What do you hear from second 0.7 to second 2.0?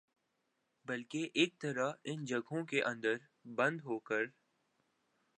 بلکہ ایک طرح